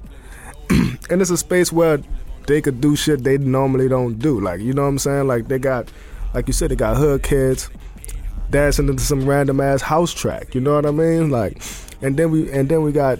and 1.10 1.20
it's 1.20 1.30
a 1.30 1.36
space 1.36 1.72
where 1.72 2.00
they 2.46 2.60
could 2.60 2.80
do 2.80 2.96
shit 2.96 3.22
they 3.24 3.38
normally 3.38 3.88
don't 3.88 4.18
do. 4.18 4.40
Like 4.40 4.60
you 4.60 4.72
know 4.72 4.82
what 4.82 4.88
I'm 4.88 4.98
saying? 4.98 5.26
Like 5.26 5.48
they 5.48 5.58
got, 5.58 5.90
like 6.34 6.46
you 6.46 6.52
said, 6.52 6.70
they 6.70 6.76
got 6.76 6.96
hood 6.96 7.22
kids 7.22 7.68
dancing 8.50 8.88
into 8.88 9.02
some 9.02 9.28
random 9.28 9.60
ass 9.60 9.82
house 9.82 10.12
track. 10.12 10.54
You 10.54 10.60
know 10.60 10.74
what 10.74 10.86
I 10.86 10.90
mean? 10.90 11.30
Like, 11.30 11.62
and 12.02 12.16
then 12.16 12.30
we 12.30 12.50
and 12.50 12.68
then 12.68 12.82
we 12.82 12.92
got 12.92 13.18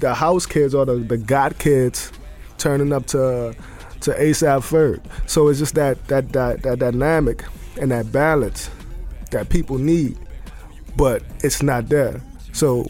the 0.00 0.14
house 0.14 0.46
kids 0.46 0.74
or 0.74 0.84
the 0.84 0.96
the 0.96 1.16
got 1.16 1.58
kids 1.58 2.12
turning 2.58 2.92
up 2.92 3.06
to 3.06 3.54
to 4.00 4.10
ASAP 4.12 4.60
Ferg. 4.60 5.00
So 5.28 5.48
it's 5.48 5.58
just 5.58 5.74
that 5.74 6.06
that 6.08 6.32
that 6.32 6.62
that 6.62 6.78
dynamic 6.78 7.44
and 7.80 7.90
that 7.90 8.12
balance 8.12 8.70
that 9.30 9.48
people 9.48 9.78
need, 9.78 10.18
but 10.96 11.22
it's 11.42 11.62
not 11.62 11.88
there. 11.88 12.20
So 12.52 12.84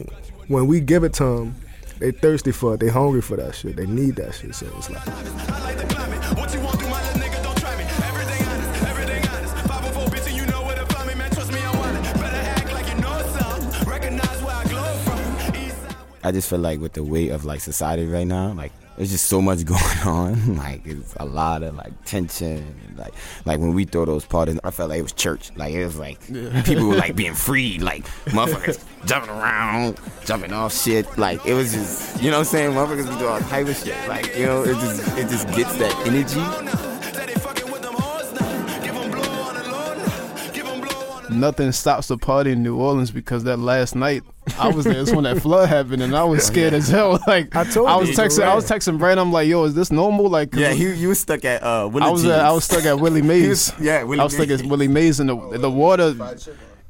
when 0.49 0.67
we 0.67 0.81
give 0.81 1.05
it 1.05 1.13
to 1.15 1.25
them, 1.25 1.55
they 1.99 2.11
thirsty 2.11 2.53
for 2.53 2.75
it. 2.75 2.81
They 2.81 2.89
hungry 2.89 3.23
for 3.23 3.37
that 3.37 3.55
shit. 3.55 3.77
They 3.77 3.87
need 3.87 4.17
that 4.17 4.35
shit. 4.35 4.55
So 4.55 4.67
it's 4.77 4.91
like. 4.91 5.07
I 5.07 5.63
like 5.63 5.79
the 5.79 5.87
climate. 5.95 6.19
What 6.39 6.53
you 6.53 6.61
want, 6.61 6.79
do 6.79 6.89
my 6.89 7.03
little 7.03 7.21
nigga, 7.21 7.43
don't 7.43 7.59
try 7.59 7.77
me. 7.77 7.85
Everything 7.85 8.47
honest, 8.49 8.83
everything 8.85 9.29
honest. 9.29 9.55
504 9.69 10.07
bitch, 10.07 10.27
and 10.29 10.37
you 10.37 10.47
know 10.47 10.63
where 10.65 10.77
to 10.77 10.87
find 10.95 11.09
me, 11.09 11.15
man. 11.15 11.31
Trust 11.31 11.53
me, 11.53 11.61
I'm 11.61 11.75
wildin'. 11.75 12.21
Better 12.21 12.37
act 12.37 12.73
like 12.73 12.89
you 12.89 13.01
know 13.01 13.23
something. 13.39 13.89
Recognize 13.89 14.43
where 14.43 14.55
I 14.55 14.65
glow 14.65 14.95
from. 15.05 15.55
East 15.57 15.81
side. 15.83 15.97
I 16.25 16.33
just 16.33 16.49
feel 16.51 16.59
like 16.59 16.81
with 16.81 16.93
the 16.93 17.03
weight 17.05 17.31
of 17.31 17.45
like 17.45 17.61
society 17.61 18.07
right 18.07 18.27
now, 18.27 18.53
like 18.53 18.73
there's 18.97 19.11
just 19.11 19.27
so 19.27 19.41
much 19.43 19.65
going 19.65 19.99
on. 20.05 20.57
Like 20.57 20.87
it's 20.87 21.15
a 21.19 21.25
lot 21.25 21.63
of 21.63 21.75
like 21.77 21.93
tension. 22.05 22.95
Like 22.97 23.15
like 23.45 23.61
when 23.61 23.75
we 23.75 23.85
throw 23.85 24.05
those 24.05 24.25
parties, 24.25 24.59
I 24.65 24.71
felt 24.71 24.91
like 24.91 24.99
it 25.01 25.03
was 25.03 25.13
church. 25.13 25.51
Like 25.57 25.73
it 25.75 25.85
was 25.85 25.97
like 25.99 26.21
people 26.65 26.89
were 26.89 26.97
like 26.97 27.15
being 27.23 27.35
freed, 27.35 27.83
like 27.83 28.05
motherfuckers 28.27 28.83
jumping 29.07 29.31
around, 29.31 30.01
jumping 30.25 30.53
off 30.53 30.75
shit. 30.75 31.19
Like 31.19 31.45
it 31.47 31.55
was 31.55 31.73
just 31.73 32.23
you 32.23 32.31
know 32.31 32.39
what 32.39 32.47
I'm 32.47 32.53
saying? 32.53 32.71
Motherfuckers 32.73 33.11
be 33.13 33.19
doing 33.19 33.31
all 33.33 33.41
type 33.41 33.69
of 33.69 33.77
shit. 33.77 34.09
Like 34.09 34.35
you 34.37 34.47
know, 34.47 34.63
it 34.63 34.75
just 34.75 35.19
it 35.19 35.29
just 35.29 35.47
gets 35.49 35.77
that 35.77 35.95
energy. 36.07 37.13
Say 37.13 37.27
they 37.27 37.35
fucking 37.35 37.71
with 37.71 37.83
them 37.83 37.95
hoes 37.95 38.33
now. 38.41 38.83
Give 38.83 38.95
'em 38.97 39.11
blow 39.11 39.21
on 39.23 39.55
the 39.55 39.71
Lord 39.71 39.99
now. 39.99 40.53
Give 40.53 40.67
'em 40.67 40.81
blow 40.81 40.97
on 41.13 41.23
the 41.25 41.31
Nothing 41.35 41.73
stops 41.73 42.09
the 42.09 42.17
party 42.17 42.53
in 42.53 42.63
New 42.63 42.77
Orleans 42.77 43.11
because 43.11 43.45
that 43.45 43.59
last 43.59 43.95
night 43.95 44.23
I 44.59 44.69
was 44.69 44.85
there. 44.85 45.01
It's 45.01 45.13
when 45.13 45.25
that 45.25 45.41
flood 45.43 45.69
happened, 45.69 46.03
and 46.03 46.17
I 46.17 46.25
was 46.25 46.45
scared 46.45 46.73
as 46.75 46.89
hell. 46.89 47.19
Like 47.27 47.55
I 47.57 47.65
told 47.65 47.89
I 47.89 47.97
was 47.97 48.11
you, 48.11 48.15
texting. 48.17 48.43
I 48.45 48.55
was 48.55 48.69
texting 48.69 48.99
Brad. 48.99 49.19
I'm 49.19 49.33
like, 49.33 49.49
"Yo, 49.49 49.65
is 49.65 49.75
this 49.75 49.91
normal?" 49.91 50.29
Like, 50.29 50.55
Yeah, 50.55 50.73
he 50.73 50.93
you 50.95 51.09
was 51.09 51.21
stuck 51.21 51.45
at 51.45 51.63
uh 51.63 51.89
Willie 51.93 52.07
I 52.07 52.11
was 52.11 52.25
at, 52.25 52.41
I 52.41 52.53
was 52.53 52.65
stuck 52.65 52.85
at 52.85 52.99
Willie 53.01 53.23
Mae's. 53.23 53.73
was- 53.73 53.75
yeah, 53.81 54.03
Willie 54.03 54.21
I 54.21 54.25
was 54.25 54.35
stuck 54.35 54.49
Mays. 54.49 54.61
at 54.63 54.67
Willie 54.69 54.89
Mae's, 54.89 55.21
and 55.21 55.29
the 55.29 55.59
the 55.59 55.71
water. 55.71 56.15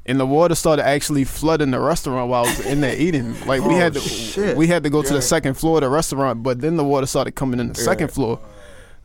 And 0.09 0.17
the 0.17 0.25
water 0.25 0.55
started 0.55 0.87
actually 0.87 1.25
flooding 1.25 1.71
the 1.71 1.81
restaurant 1.81 2.29
while 2.29 2.45
I 2.45 2.47
was 2.47 2.65
in 2.65 2.79
there 2.79 2.95
eating. 2.95 3.33
Like 3.45 3.61
we 3.61 3.75
Oh, 3.75 3.77
had 3.77 3.93
to, 3.93 3.99
shit. 3.99 4.55
we 4.55 4.65
had 4.65 4.83
to 4.83 4.89
go 4.89 5.01
to 5.01 5.13
the 5.13 5.21
second 5.21 5.55
floor 5.55 5.79
of 5.79 5.81
the 5.81 5.89
restaurant, 5.89 6.43
but 6.43 6.61
then 6.61 6.77
the 6.77 6.83
water 6.85 7.05
started 7.05 7.33
coming 7.35 7.59
in 7.59 7.67
the 7.67 7.75
second 7.75 8.07
floor. 8.13 8.39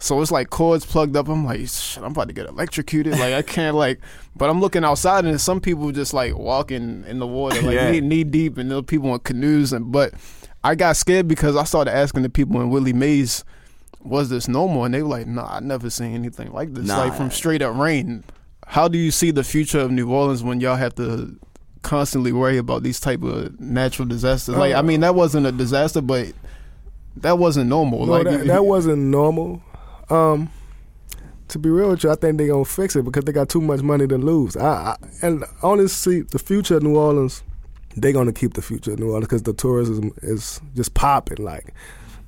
So 0.02 0.20
it's 0.20 0.32
like 0.32 0.50
cords 0.50 0.84
plugged 0.84 1.14
up. 1.14 1.28
I'm 1.28 1.44
like, 1.44 1.60
shit, 1.68 2.02
I'm 2.02 2.10
about 2.10 2.26
to 2.26 2.34
get 2.34 2.48
electrocuted. 2.48 3.12
Like 3.20 3.34
I 3.34 3.42
can't 3.42 3.76
like, 3.76 4.00
but 4.34 4.50
I'm 4.50 4.60
looking 4.60 4.84
outside 4.84 5.24
and 5.24 5.40
some 5.40 5.60
people 5.60 5.92
just 5.92 6.12
like 6.12 6.36
walking 6.36 7.04
in 7.06 7.20
the 7.20 7.26
water, 7.26 7.62
like 7.62 7.76
Yeah. 7.76 7.92
knee, 7.92 8.00
knee 8.00 8.24
deep, 8.24 8.58
and 8.58 8.68
there 8.68 8.78
were 8.78 8.82
people 8.82 9.14
in 9.14 9.20
canoes. 9.20 9.72
And 9.72 9.92
but 9.92 10.12
I 10.64 10.74
got 10.74 10.96
scared 10.96 11.28
because 11.28 11.54
I 11.54 11.62
started 11.62 11.94
asking 11.94 12.22
the 12.22 12.28
people 12.28 12.60
in 12.60 12.70
Willie 12.70 12.92
Mae's, 12.92 13.44
was 14.00 14.28
this 14.28 14.48
normal? 14.48 14.84
And 14.84 14.92
they 14.92 15.02
were 15.04 15.08
like, 15.08 15.28
nah, 15.28 15.46
I 15.46 15.60
never 15.60 15.88
seen 15.88 16.14
anything 16.14 16.52
like 16.52 16.74
this. 16.74 16.88
Nah. 16.88 16.98
Like 17.04 17.14
from 17.14 17.30
straight 17.30 17.62
up 17.62 17.76
rain. 17.76 18.24
How 18.66 18.88
do 18.88 18.98
you 18.98 19.12
see 19.12 19.30
the 19.30 19.44
future 19.44 19.78
of 19.78 19.92
New 19.92 20.10
Orleans 20.10 20.42
when 20.42 20.60
y'all 20.60 20.74
have 20.74 20.96
to 20.96 21.38
constantly 21.82 22.32
worry 22.32 22.58
about 22.58 22.82
these 22.82 22.98
type 22.98 23.22
of 23.22 23.60
natural 23.60 24.08
disasters? 24.08 24.56
Like, 24.56 24.74
I 24.74 24.78
uh. 24.78 24.82
mean, 24.82 25.00
that 25.02 25.14
wasn't 25.14 25.46
a 25.46 25.52
disaster, 25.52 26.00
but 26.00 26.32
that 27.18 27.38
wasn't 27.38 27.68
normal. 27.68 28.06
No, 28.06 28.12
like 28.12 28.24
that, 28.24 28.46
that 28.48 28.64
wasn't 28.64 28.98
normal. 28.98 29.62
Um, 30.12 30.50
to 31.48 31.58
be 31.58 31.68
real 31.68 31.90
with 31.90 32.04
you, 32.04 32.10
I 32.10 32.14
think 32.16 32.38
they're 32.38 32.48
gonna 32.48 32.64
fix 32.64 32.96
it 32.96 33.04
because 33.04 33.24
they 33.24 33.32
got 33.32 33.48
too 33.48 33.60
much 33.60 33.82
money 33.82 34.06
to 34.06 34.18
lose. 34.18 34.56
I, 34.56 34.96
I 35.22 35.26
and 35.26 35.90
see 35.90 36.20
the 36.20 36.38
future 36.38 36.76
of 36.76 36.82
New 36.82 36.96
Orleans. 36.96 37.42
they're 37.96 38.12
gonna 38.12 38.32
keep 38.32 38.54
the 38.54 38.62
future 38.62 38.92
of 38.92 38.98
New 38.98 39.08
Orleans 39.08 39.26
because 39.26 39.42
the 39.42 39.52
tourism 39.52 40.12
is 40.22 40.60
just 40.74 40.94
popping. 40.94 41.44
Like 41.44 41.74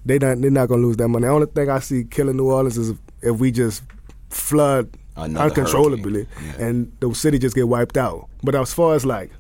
they 0.05 0.19
not 0.19 0.41
they're 0.41 0.51
not 0.51 0.69
gonna 0.69 0.83
lose 0.83 0.97
that 0.99 1.09
money. 1.09 1.27
The 1.27 1.33
only 1.33 1.47
thing 1.47 1.71
I 1.71 1.79
see 1.79 2.05
killing 2.05 2.37
New 2.37 2.51
Orleans 2.51 2.77
is 2.79 2.95
if 3.23 3.39
we 3.39 3.51
just 3.51 3.83
flood 4.31 4.91
Another 5.17 5.47
uncontrollably. 5.47 6.27
Yeah. 6.45 6.67
and 6.67 6.93
the 7.01 7.15
city 7.15 7.39
just 7.39 7.55
get 7.55 7.69
wiped 7.69 7.97
out. 7.97 8.29
But 8.43 8.55
as 8.55 8.75
far 8.75 8.95
as 8.95 9.07
like 9.07 9.31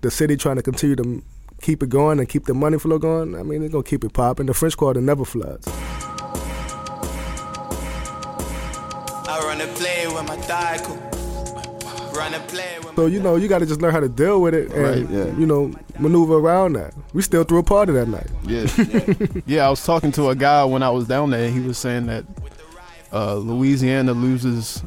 the 0.00 0.10
city 0.10 0.36
trying 0.36 0.56
to 0.56 0.62
continue 0.62 0.96
to 0.96 1.22
keep 1.60 1.82
it 1.82 1.88
going 1.88 2.18
and 2.18 2.28
keep 2.28 2.44
the 2.44 2.54
money 2.54 2.78
flow 2.78 2.98
going, 2.98 3.34
I 3.36 3.42
mean, 3.42 3.60
they're 3.60 3.68
gonna 3.70 3.84
keep 3.84 4.04
it 4.04 4.12
popping. 4.12 4.46
The 4.46 4.54
French 4.54 4.76
Quarter 4.76 5.00
never 5.00 5.24
floods. 5.24 5.66
So 12.96 13.06
you 13.06 13.20
know, 13.20 13.36
you 13.36 13.48
got 13.48 13.60
to 13.60 13.66
just 13.66 13.80
learn 13.80 13.92
how 13.92 14.00
to 14.00 14.08
deal 14.08 14.40
with 14.42 14.54
it 14.54 14.70
and 14.72 14.82
Right, 14.82 15.10
yeah. 15.10 15.24
you 15.38 15.46
know 15.46 15.72
maneuver 15.98 16.34
around 16.34 16.74
that. 16.74 16.94
We 17.14 17.22
still 17.22 17.44
threw 17.44 17.58
a 17.58 17.62
party 17.62 17.92
that 17.92 18.08
night. 18.08 18.26
Yeah. 18.44 18.66
yeah, 19.46 19.66
I 19.66 19.70
was 19.70 19.84
talking 19.84 20.12
to 20.12 20.28
a 20.28 20.34
guy 20.36 20.64
when 20.64 20.82
I 20.82 20.90
was 20.90 21.06
down 21.08 21.30
there. 21.30 21.50
He 21.50 21.60
was 21.60 21.78
saying 21.78 22.06
that 22.06 22.24
uh, 23.12 23.36
Louisiana 23.36 24.12
loses 24.12 24.82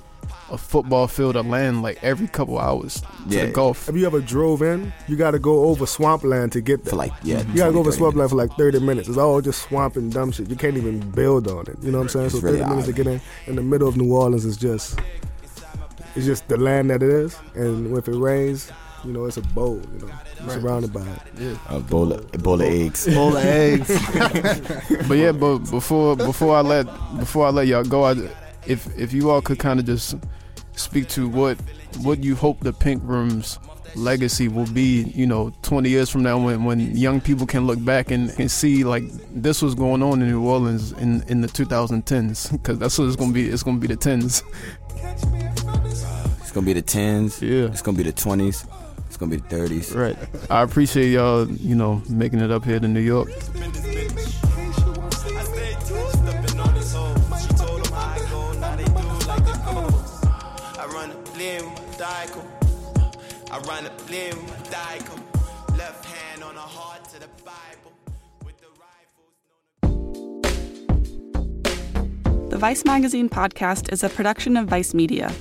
a 0.51 0.57
football 0.57 1.07
field 1.07 1.35
of 1.35 1.45
land 1.47 1.81
like 1.81 1.97
every 2.03 2.27
couple 2.27 2.59
hours 2.59 3.01
to 3.01 3.07
Yeah. 3.27 3.45
the 3.45 3.51
Gulf. 3.51 3.89
If 3.89 3.95
you 3.95 4.05
ever 4.05 4.21
drove 4.21 4.61
in, 4.61 4.93
you 5.07 5.15
got 5.15 5.31
to 5.31 5.39
go 5.39 5.65
over 5.65 5.85
swampland 5.85 6.51
to 6.53 6.61
get 6.61 6.83
there. 6.83 6.91
for 6.91 6.97
like 6.97 7.13
yeah. 7.23 7.39
you 7.39 7.55
got 7.57 7.67
to 7.67 7.71
go 7.71 7.71
20, 7.71 7.79
over 7.79 7.91
swampland 7.91 8.29
for 8.29 8.35
like 8.35 8.51
30 8.57 8.79
minutes. 8.79 9.07
It's 9.07 9.17
all 9.17 9.41
just 9.41 9.63
swamp 9.63 9.95
and 9.95 10.11
dumb 10.13 10.31
shit. 10.31 10.49
You 10.49 10.55
can't 10.55 10.77
even 10.77 10.99
build 11.11 11.47
on 11.47 11.65
it. 11.67 11.77
You 11.81 11.91
know 11.91 11.97
what 11.97 12.03
I'm 12.03 12.09
saying? 12.09 12.29
So 12.29 12.37
It's 12.37 12.43
really 12.43 12.59
30 12.59 12.69
minutes 12.69 12.87
to 12.87 12.93
get 12.93 13.07
in 13.07 13.21
in 13.47 13.55
the 13.55 13.63
middle 13.63 13.87
of 13.87 13.97
New 13.97 14.13
Orleans 14.13 14.45
is 14.45 14.57
just 14.57 14.99
it's 16.15 16.25
just 16.25 16.47
the 16.47 16.57
land 16.57 16.89
that 16.91 17.03
it 17.03 17.09
is. 17.09 17.37
And 17.55 17.95
if 17.97 18.07
it 18.07 18.15
rains, 18.15 18.71
you 19.03 19.11
know, 19.11 19.25
it's 19.25 19.37
a 19.37 19.41
bowl. 19.41 19.81
You 19.93 20.07
know, 20.07 20.13
you're 20.41 20.49
surrounded 20.51 20.93
by 20.93 21.01
it. 21.01 21.57
A 21.69 21.79
bowl 21.79 22.13
of, 22.13 22.25
a 22.33 22.37
bowl 22.37 22.55
of 22.55 22.61
eggs. 22.61 23.07
Bowl 23.13 23.35
of 23.35 23.43
eggs. 23.43 23.87
but 25.07 25.15
yeah, 25.15 25.31
but 25.31 25.59
before 25.59 26.15
before 26.15 26.55
I 26.55 26.61
let 26.61 26.85
before 27.19 27.45
I 27.47 27.49
let 27.49 27.67
y'all 27.67 27.83
go, 27.83 28.05
I, 28.05 28.13
if 28.67 28.97
if 28.97 29.13
you 29.13 29.29
all 29.29 29.41
could 29.41 29.59
kind 29.59 29.79
of 29.79 29.85
just 29.85 30.15
speak 30.73 31.07
to 31.09 31.27
what 31.27 31.57
what 32.01 32.23
you 32.23 32.35
hope 32.35 32.59
the 32.59 32.73
Pink 32.73 33.01
Room's 33.05 33.59
legacy 33.95 34.47
will 34.47 34.67
be, 34.67 35.03
you 35.15 35.25
know, 35.25 35.53
20 35.61 35.89
years 35.89 36.09
from 36.09 36.23
now 36.23 36.37
when 36.37 36.63
when 36.63 36.95
young 36.95 37.21
people 37.21 37.45
can 37.45 37.65
look 37.65 37.83
back 37.83 38.11
and, 38.11 38.29
and 38.39 38.51
see 38.51 38.83
like 38.83 39.03
this 39.33 39.61
was 39.61 39.75
going 39.75 40.03
on 40.03 40.21
in 40.21 40.29
New 40.29 40.43
Orleans 40.45 40.91
in 40.93 41.23
in 41.23 41.41
the 41.41 41.47
2010s 41.47 42.51
because 42.51 42.77
that's 42.77 42.97
what 42.97 43.07
it's 43.07 43.15
gonna 43.15 43.33
be. 43.33 43.47
It's 43.47 43.63
gonna 43.63 43.79
be 43.79 43.87
the 43.87 43.95
tens. 43.95 44.43
It's 46.41 46.51
gonna 46.51 46.65
be 46.65 46.73
the 46.73 46.81
tens. 46.81 47.41
Yeah. 47.41 47.65
It's 47.65 47.81
gonna 47.81 47.97
be 47.97 48.03
the 48.03 48.11
twenties. 48.11 48.65
It's 49.07 49.17
gonna 49.17 49.31
be 49.31 49.37
the 49.37 49.47
thirties. 49.47 49.93
Right. 49.93 50.17
I 50.49 50.61
appreciate 50.61 51.11
y'all, 51.11 51.49
you 51.49 51.75
know, 51.75 52.01
making 52.09 52.39
it 52.39 52.51
up 52.51 52.65
here 52.65 52.79
to 52.79 52.87
New 52.87 52.99
York. 52.99 53.29
Left 65.77 66.05
hand 66.05 66.41
on 66.41 66.55
the 66.55 66.61
heart 66.61 67.03
to 67.09 67.19
the 67.19 67.27
Bible. 67.43 67.91
The 72.49 72.57
Vice 72.57 72.85
Magazine 72.85 73.27
podcast 73.27 73.91
is 73.91 74.05
a 74.05 74.09
production 74.09 74.55
of 74.55 74.69
Vice 74.69 74.93
Media. 74.93 75.33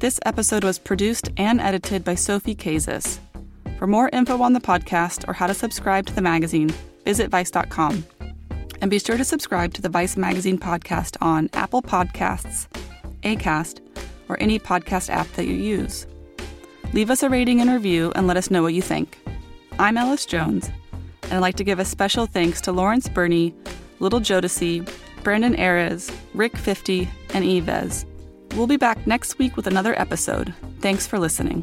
This 0.00 0.20
episode 0.26 0.62
was 0.62 0.78
produced 0.78 1.30
and 1.38 1.58
edited 1.58 2.04
by 2.04 2.16
Sophie 2.16 2.54
Kazis. 2.54 3.18
For 3.78 3.86
more 3.86 4.10
info 4.12 4.42
on 4.42 4.52
the 4.52 4.60
podcast 4.60 5.26
or 5.26 5.32
how 5.32 5.46
to 5.46 5.54
subscribe 5.54 6.04
to 6.06 6.14
the 6.14 6.20
magazine, 6.20 6.68
visit 7.06 7.30
Vice.com. 7.30 8.04
And 8.82 8.90
be 8.90 8.98
sure 8.98 9.16
to 9.16 9.24
subscribe 9.24 9.72
to 9.72 9.80
the 9.80 9.88
Vice 9.88 10.18
Magazine 10.18 10.58
podcast 10.58 11.16
on 11.22 11.48
Apple 11.54 11.80
Podcasts, 11.80 12.66
Acast, 13.22 13.80
or 14.28 14.36
any 14.38 14.58
podcast 14.58 15.08
app 15.08 15.32
that 15.32 15.46
you 15.46 15.54
use. 15.54 16.06
Leave 16.94 17.10
us 17.10 17.22
a 17.22 17.28
rating 17.28 17.60
and 17.60 17.70
review 17.70 18.12
and 18.14 18.26
let 18.26 18.38
us 18.38 18.50
know 18.50 18.62
what 18.62 18.72
you 18.72 18.80
think. 18.80 19.18
I'm 19.78 19.98
Ellis 19.98 20.24
Jones, 20.24 20.70
and 21.24 21.34
I'd 21.34 21.38
like 21.40 21.56
to 21.56 21.64
give 21.64 21.78
a 21.78 21.84
special 21.84 22.24
thanks 22.26 22.62
to 22.62 22.72
Lawrence 22.72 23.08
Burney, 23.08 23.54
Little 24.00 24.20
Jodeci, 24.20 24.88
Brandon 25.22 25.54
Ares, 25.60 26.10
Rick 26.32 26.56
50, 26.56 27.08
and 27.34 27.44
Yves. 27.44 28.06
We'll 28.56 28.66
be 28.66 28.78
back 28.78 29.06
next 29.06 29.38
week 29.38 29.54
with 29.54 29.66
another 29.66 29.98
episode. 30.00 30.54
Thanks 30.80 31.06
for 31.06 31.18
listening. 31.18 31.62